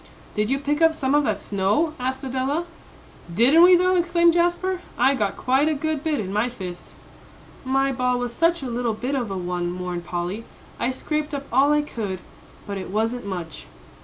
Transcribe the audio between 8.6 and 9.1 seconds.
a little